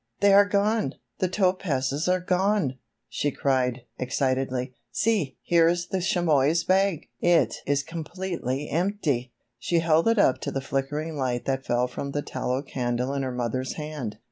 [0.19, 0.95] "They are gone!
[1.19, 4.73] The topazes are gone!" she cried, excitedly.
[4.91, 7.07] "See, here is the chamois bag!
[7.19, 12.13] It is completely empty!" She held it up to the flickering light that fell from
[12.13, 14.17] the tallow candle in her mother's hand.